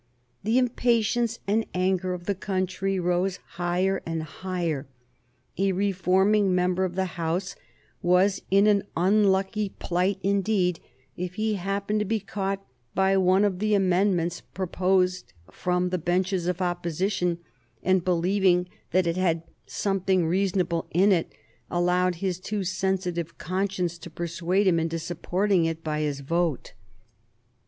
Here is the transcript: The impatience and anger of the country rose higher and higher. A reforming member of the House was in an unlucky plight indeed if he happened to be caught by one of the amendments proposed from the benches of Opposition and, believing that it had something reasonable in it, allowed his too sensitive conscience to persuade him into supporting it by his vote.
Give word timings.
The 0.41 0.57
impatience 0.57 1.37
and 1.45 1.67
anger 1.75 2.15
of 2.15 2.25
the 2.25 2.33
country 2.33 2.99
rose 2.99 3.37
higher 3.61 4.01
and 4.03 4.23
higher. 4.23 4.87
A 5.59 5.73
reforming 5.73 6.55
member 6.55 6.83
of 6.85 6.95
the 6.95 7.05
House 7.21 7.55
was 8.01 8.41
in 8.49 8.65
an 8.65 8.81
unlucky 8.97 9.69
plight 9.77 10.17
indeed 10.23 10.79
if 11.15 11.35
he 11.35 11.53
happened 11.53 11.99
to 11.99 12.05
be 12.05 12.19
caught 12.19 12.65
by 12.95 13.15
one 13.15 13.45
of 13.45 13.59
the 13.59 13.75
amendments 13.75 14.41
proposed 14.41 15.33
from 15.51 15.89
the 15.89 15.99
benches 15.99 16.47
of 16.47 16.63
Opposition 16.63 17.37
and, 17.83 18.03
believing 18.03 18.67
that 18.89 19.05
it 19.05 19.17
had 19.17 19.43
something 19.67 20.25
reasonable 20.25 20.87
in 20.89 21.11
it, 21.11 21.31
allowed 21.69 22.15
his 22.15 22.39
too 22.39 22.63
sensitive 22.63 23.37
conscience 23.37 23.99
to 23.99 24.09
persuade 24.09 24.65
him 24.65 24.79
into 24.79 24.97
supporting 24.97 25.65
it 25.65 25.83
by 25.83 25.99
his 25.99 26.21
vote. 26.21 26.73